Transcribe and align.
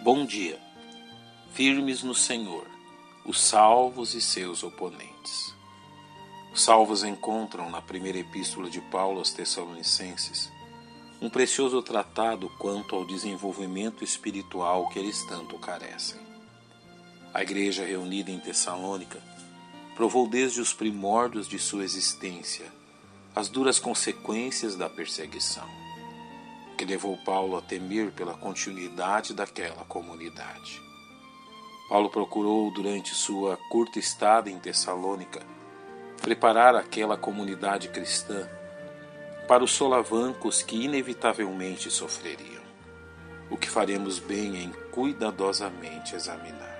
Bom 0.00 0.24
dia. 0.24 0.60
Firmes 1.52 2.04
no 2.04 2.14
Senhor, 2.14 2.68
os 3.26 3.40
salvos 3.40 4.14
e 4.14 4.20
seus 4.20 4.62
oponentes. 4.62 5.52
Os 6.52 6.62
salvos 6.62 7.02
encontram 7.02 7.68
na 7.68 7.82
primeira 7.82 8.18
epístola 8.18 8.70
de 8.70 8.80
Paulo 8.80 9.18
aos 9.18 9.32
Tessalonicenses 9.32 10.52
um 11.20 11.28
precioso 11.28 11.82
tratado 11.82 12.48
quanto 12.60 12.94
ao 12.94 13.04
desenvolvimento 13.04 14.04
espiritual 14.04 14.88
que 14.88 15.00
eles 15.00 15.24
tanto 15.24 15.58
carecem. 15.58 16.20
A 17.34 17.42
igreja 17.42 17.84
reunida 17.84 18.30
em 18.30 18.38
Tessalônica 18.38 19.20
provou 19.96 20.28
desde 20.28 20.60
os 20.60 20.72
primórdios 20.72 21.48
de 21.48 21.58
sua 21.58 21.82
existência 21.82 22.72
as 23.34 23.48
duras 23.48 23.80
consequências 23.80 24.76
da 24.76 24.88
perseguição 24.88 25.87
que 26.78 26.84
levou 26.84 27.16
Paulo 27.16 27.56
a 27.56 27.60
temer 27.60 28.12
pela 28.12 28.34
continuidade 28.34 29.34
daquela 29.34 29.84
comunidade. 29.86 30.80
Paulo 31.88 32.08
procurou, 32.08 32.70
durante 32.70 33.16
sua 33.16 33.58
curta 33.68 33.98
estada 33.98 34.48
em 34.48 34.60
Tessalônica, 34.60 35.40
preparar 36.22 36.76
aquela 36.76 37.16
comunidade 37.16 37.88
cristã 37.88 38.48
para 39.48 39.64
os 39.64 39.72
solavancos 39.72 40.62
que 40.62 40.84
inevitavelmente 40.84 41.90
sofreriam, 41.90 42.62
o 43.50 43.56
que 43.56 43.68
faremos 43.68 44.20
bem 44.20 44.62
em 44.62 44.70
cuidadosamente 44.92 46.14
examinar. 46.14 46.78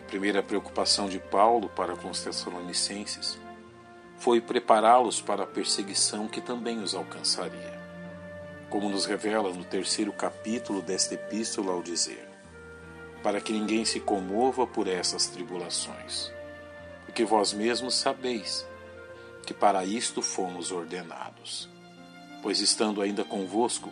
A 0.00 0.04
primeira 0.04 0.44
preocupação 0.44 1.08
de 1.08 1.18
Paulo 1.18 1.68
para 1.70 1.96
com 1.96 2.08
os 2.08 2.22
Tessalonicenses 2.22 3.36
foi 4.16 4.40
prepará-los 4.40 5.20
para 5.20 5.42
a 5.42 5.46
perseguição 5.46 6.28
que 6.28 6.40
também 6.40 6.78
os 6.80 6.94
alcançaria 6.94 7.85
como 8.76 8.90
nos 8.90 9.06
revela 9.06 9.54
no 9.54 9.64
terceiro 9.64 10.12
capítulo 10.12 10.82
desta 10.82 11.14
epístola 11.14 11.72
ao 11.72 11.82
dizer: 11.82 12.28
Para 13.22 13.40
que 13.40 13.50
ninguém 13.50 13.86
se 13.86 13.98
comova 13.98 14.66
por 14.66 14.86
essas 14.86 15.28
tribulações, 15.28 16.30
porque 17.06 17.24
vós 17.24 17.54
mesmos 17.54 17.94
sabeis 17.94 18.66
que 19.46 19.54
para 19.54 19.82
isto 19.86 20.20
fomos 20.20 20.70
ordenados. 20.70 21.70
Pois 22.42 22.60
estando 22.60 23.00
ainda 23.00 23.24
convosco, 23.24 23.90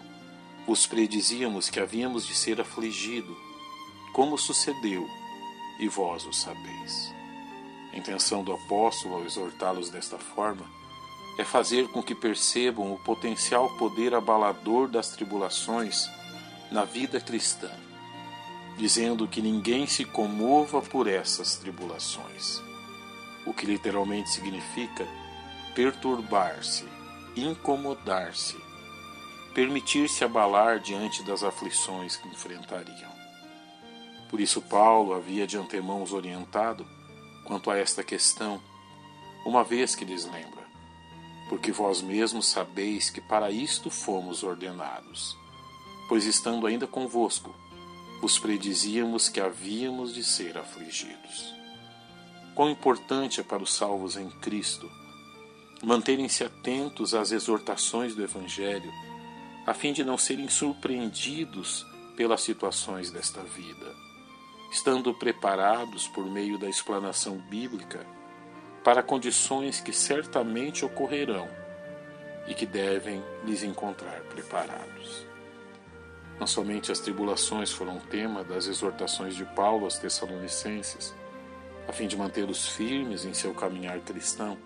vos 0.66 0.86
predizíamos 0.86 1.70
que 1.70 1.80
havíamos 1.80 2.26
de 2.26 2.34
ser 2.34 2.60
afligido, 2.60 3.34
como 4.12 4.36
sucedeu, 4.36 5.08
e 5.80 5.88
vós 5.88 6.26
o 6.26 6.32
sabeis. 6.34 7.10
A 7.90 7.96
intenção 7.96 8.44
do 8.44 8.52
apóstolo 8.52 9.14
ao 9.14 9.24
exortá-los 9.24 9.88
desta 9.88 10.18
forma 10.18 10.66
é 11.36 11.44
fazer 11.44 11.88
com 11.88 12.02
que 12.02 12.14
percebam 12.14 12.92
o 12.92 12.98
potencial 12.98 13.68
poder 13.76 14.14
abalador 14.14 14.88
das 14.88 15.08
tribulações 15.10 16.08
na 16.70 16.84
vida 16.84 17.20
cristã, 17.20 17.70
dizendo 18.76 19.26
que 19.26 19.42
ninguém 19.42 19.86
se 19.86 20.04
comova 20.04 20.80
por 20.80 21.08
essas 21.08 21.56
tribulações, 21.56 22.62
o 23.44 23.52
que 23.52 23.66
literalmente 23.66 24.30
significa 24.30 25.06
perturbar-se, 25.74 26.84
incomodar-se, 27.36 28.56
permitir-se 29.52 30.24
abalar 30.24 30.78
diante 30.78 31.22
das 31.24 31.42
aflições 31.42 32.16
que 32.16 32.28
enfrentariam. 32.28 33.12
Por 34.30 34.40
isso, 34.40 34.62
Paulo 34.62 35.14
havia 35.14 35.46
de 35.46 35.56
antemão 35.56 36.02
os 36.02 36.12
orientado 36.12 36.86
quanto 37.44 37.70
a 37.70 37.76
esta 37.76 38.02
questão, 38.02 38.60
uma 39.44 39.62
vez 39.62 39.94
que 39.94 40.04
lhes 40.04 40.24
lembra 40.24 40.63
porque 41.54 41.70
vós 41.70 42.02
mesmos 42.02 42.48
sabeis 42.48 43.10
que 43.10 43.20
para 43.20 43.48
isto 43.48 43.88
fomos 43.88 44.42
ordenados. 44.42 45.38
Pois 46.08 46.26
estando 46.26 46.66
ainda 46.66 46.84
convosco, 46.84 47.54
vos 48.20 48.40
predizíamos 48.40 49.28
que 49.28 49.40
havíamos 49.40 50.12
de 50.12 50.24
ser 50.24 50.58
afligidos. 50.58 51.54
Quão 52.56 52.68
importante 52.68 53.38
é 53.38 53.44
para 53.44 53.62
os 53.62 53.72
salvos 53.72 54.16
em 54.16 54.28
Cristo 54.40 54.90
manterem-se 55.80 56.42
atentos 56.42 57.14
às 57.14 57.30
exortações 57.30 58.16
do 58.16 58.24
Evangelho, 58.24 58.92
a 59.64 59.72
fim 59.72 59.92
de 59.92 60.02
não 60.02 60.18
serem 60.18 60.48
surpreendidos 60.48 61.86
pelas 62.16 62.40
situações 62.40 63.12
desta 63.12 63.42
vida, 63.42 63.94
estando 64.72 65.14
preparados 65.14 66.08
por 66.08 66.26
meio 66.26 66.58
da 66.58 66.68
explanação 66.68 67.38
bíblica 67.48 68.04
para 68.84 69.02
condições 69.02 69.80
que 69.80 69.94
certamente 69.94 70.84
ocorrerão 70.84 71.48
e 72.46 72.54
que 72.54 72.66
devem 72.66 73.24
lhes 73.42 73.62
encontrar 73.62 74.20
preparados. 74.24 75.26
Não 76.38 76.46
somente 76.46 76.92
as 76.92 77.00
tribulações 77.00 77.72
foram 77.72 77.98
tema 77.98 78.44
das 78.44 78.66
exortações 78.66 79.34
de 79.34 79.44
Paulo 79.46 79.84
aos 79.84 79.96
Tessalonicenses, 79.96 81.14
a 81.88 81.92
fim 81.92 82.06
de 82.06 82.16
mantê-los 82.16 82.68
firmes 82.68 83.24
em 83.24 83.32
seu 83.32 83.54
caminhar 83.54 83.98
cristão, 84.00 84.58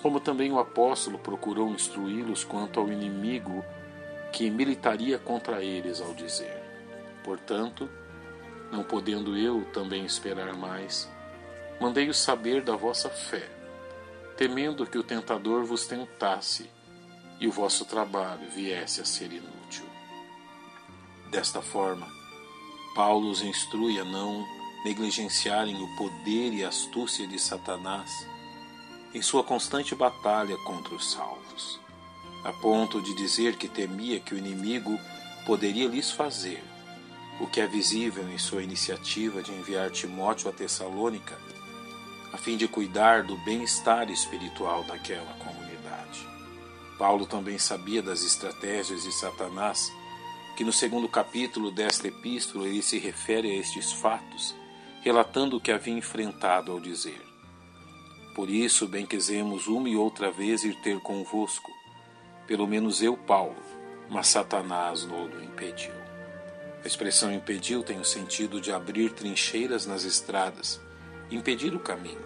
como 0.00 0.18
também 0.18 0.50
o 0.50 0.58
apóstolo 0.58 1.18
procurou 1.18 1.68
instruí-los 1.68 2.44
quanto 2.44 2.80
ao 2.80 2.90
inimigo 2.90 3.62
que 4.32 4.50
militaria 4.50 5.18
contra 5.18 5.62
eles 5.62 6.00
ao 6.00 6.14
dizer: 6.14 6.62
Portanto, 7.22 7.88
não 8.70 8.82
podendo 8.82 9.36
eu 9.36 9.64
também 9.66 10.04
esperar 10.04 10.54
mais, 10.54 11.08
mandei-os 11.82 12.16
saber 12.16 12.62
da 12.62 12.76
vossa 12.76 13.10
fé, 13.10 13.50
temendo 14.36 14.86
que 14.86 14.96
o 14.96 15.02
tentador 15.02 15.64
vos 15.64 15.84
tentasse 15.84 16.70
e 17.40 17.48
o 17.48 17.50
vosso 17.50 17.84
trabalho 17.84 18.48
viesse 18.50 19.00
a 19.00 19.04
ser 19.04 19.32
inútil. 19.32 19.84
Desta 21.32 21.60
forma, 21.60 22.06
Paulo 22.94 23.28
os 23.28 23.42
instrui 23.42 23.98
a 23.98 24.04
não 24.04 24.46
negligenciarem 24.84 25.74
o 25.82 25.96
poder 25.96 26.52
e 26.52 26.64
astúcia 26.64 27.26
de 27.26 27.36
Satanás 27.36 28.08
em 29.12 29.20
sua 29.20 29.42
constante 29.42 29.92
batalha 29.92 30.56
contra 30.58 30.94
os 30.94 31.10
salvos, 31.10 31.80
a 32.44 32.52
ponto 32.52 33.02
de 33.02 33.12
dizer 33.16 33.56
que 33.56 33.66
temia 33.66 34.20
que 34.20 34.34
o 34.34 34.38
inimigo 34.38 34.96
poderia 35.44 35.88
lhes 35.88 36.12
fazer 36.12 36.62
o 37.40 37.46
que 37.48 37.60
é 37.60 37.66
visível 37.66 38.28
em 38.28 38.38
sua 38.38 38.62
iniciativa 38.62 39.42
de 39.42 39.50
enviar 39.50 39.90
Timóteo 39.90 40.48
a 40.48 40.52
Tessalônica 40.52 41.36
a 42.32 42.38
fim 42.38 42.56
de 42.56 42.66
cuidar 42.66 43.22
do 43.24 43.36
bem-estar 43.36 44.10
espiritual 44.10 44.82
daquela 44.84 45.34
comunidade. 45.34 46.26
Paulo 46.98 47.26
também 47.26 47.58
sabia 47.58 48.00
das 48.00 48.22
estratégias 48.22 49.02
de 49.02 49.12
Satanás, 49.12 49.92
que 50.56 50.64
no 50.64 50.72
segundo 50.72 51.08
capítulo 51.08 51.70
desta 51.70 52.08
epístola 52.08 52.66
ele 52.66 52.82
se 52.82 52.98
refere 52.98 53.50
a 53.50 53.56
estes 53.56 53.92
fatos, 53.92 54.54
relatando 55.02 55.56
o 55.56 55.60
que 55.60 55.70
havia 55.70 55.92
enfrentado 55.92 56.72
ao 56.72 56.80
dizer: 56.80 57.20
Por 58.34 58.48
isso 58.48 58.88
bem 58.88 59.04
quisemos 59.04 59.66
uma 59.66 59.88
e 59.88 59.96
outra 59.96 60.30
vez 60.30 60.64
ir 60.64 60.74
ter 60.76 60.98
convosco, 61.00 61.70
pelo 62.46 62.66
menos 62.66 63.02
eu, 63.02 63.14
Paulo, 63.14 63.56
mas 64.08 64.28
Satanás 64.28 65.04
não-lo 65.04 65.42
impediu. 65.44 65.92
A 66.82 66.86
expressão 66.86 67.32
impediu 67.32 67.82
tem 67.82 68.00
o 68.00 68.04
sentido 68.04 68.60
de 68.60 68.72
abrir 68.72 69.12
trincheiras 69.12 69.86
nas 69.86 70.04
estradas 70.04 70.80
impedir 71.34 71.74
o 71.74 71.80
caminho. 71.80 72.20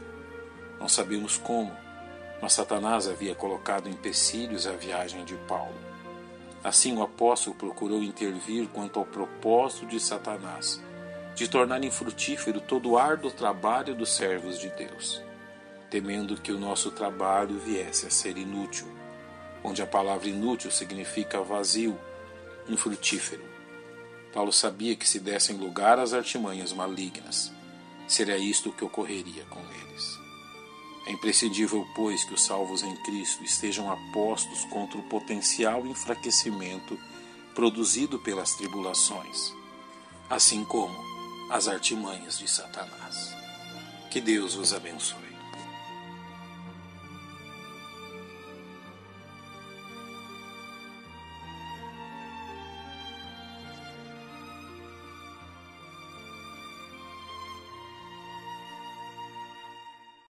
Não 0.79 0.89
sabemos 0.89 1.37
como, 1.37 1.75
mas 2.41 2.53
Satanás 2.53 3.09
havia 3.09 3.35
colocado 3.35 3.89
empecilhos 3.89 4.67
à 4.67 4.73
viagem 4.73 5.25
de 5.25 5.35
Paulo. 5.49 5.75
Assim, 6.63 6.97
o 6.97 7.03
apóstolo 7.03 7.57
procurou 7.57 8.03
intervir 8.03 8.69
quanto 8.69 8.99
ao 8.99 9.05
propósito 9.05 9.87
de 9.87 10.01
Satanás 10.01 10.83
de 11.37 11.49
tornar 11.49 11.85
infrutífero 11.85 12.63
todo 12.63 12.91
o 12.91 12.99
árduo 12.99 13.31
trabalho 13.31 13.95
dos 13.95 14.17
servos 14.17 14.59
de 14.59 14.71
Deus, 14.71 15.23
temendo 15.91 16.41
que 16.41 16.51
o 16.51 16.59
nosso 16.59 16.91
trabalho 16.91 17.59
viesse 17.59 18.07
a 18.07 18.11
ser 18.11 18.39
inútil, 18.39 18.87
onde 19.63 19.83
a 19.83 19.87
palavra 19.87 20.29
inútil 20.29 20.71
significa 20.71 21.43
vazio, 21.43 21.99
infrutífero. 22.67 23.45
Paulo 24.33 24.51
sabia 24.51 24.97
que 24.97 25.07
se 25.07 25.21
dessem 25.21 25.57
lugar 25.57 25.99
às 25.99 26.15
artimanhas 26.15 26.73
malignas, 26.73 27.53
Seria 28.09 28.39
isto 28.39 28.71
o 28.71 28.73
que 28.73 28.85
ocorreria 28.85 29.45
com 29.47 29.61
eles. 29.61 30.19
É 31.07 31.13
imprescindível, 31.13 31.87
pois, 31.95 32.25
que 32.25 32.35
os 32.35 32.45
salvos 32.45 32.83
em 32.83 32.95
Cristo 33.05 33.45
estejam 33.45 33.91
apostos 33.91 34.65
contra 34.67 34.99
o 34.99 35.09
potencial 35.09 35.87
enfraquecimento 35.87 36.99
produzido 37.55 38.19
pelas 38.19 38.55
tribulações, 38.55 39.53
assim 40.29 40.65
como 40.65 40.95
as 41.51 41.69
artimanhas 41.69 42.39
de 42.39 42.49
Satanás. 42.49 43.35
Que 44.11 44.21
Deus 44.21 44.57
os 44.57 44.75
abençoe. 44.75 45.36